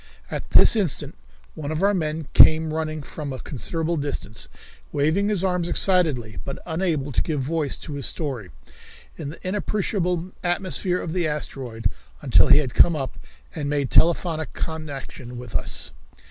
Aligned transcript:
At 0.31 0.49
this 0.49 0.75
instant 0.75 1.15
one 1.53 1.71
of 1.71 1.83
our 1.83 1.93
men 1.93 2.27
came 2.33 2.73
running 2.73 3.03
from 3.03 3.31
a 3.31 3.37
considerable 3.39 3.97
distance, 3.97 4.49
waving 4.91 5.29
his 5.29 5.43
arms 5.43 5.67
excitedly, 5.69 6.39
but 6.43 6.57
unable 6.65 7.11
to 7.11 7.21
give 7.21 7.41
voice 7.41 7.77
to 7.77 7.93
his 7.93 8.07
story, 8.07 8.49
in 9.15 9.29
the 9.29 9.47
inappreciable 9.47 10.31
atmosphere 10.43 10.99
of 10.99 11.13
the 11.13 11.27
asteroid, 11.27 11.87
until 12.19 12.47
he 12.47 12.57
had 12.57 12.73
come 12.73 12.95
up 12.95 13.19
and 13.53 13.69
made 13.69 13.91
telephonic 13.91 14.53
connection 14.53 15.37
with 15.37 15.53
us. 15.53 15.91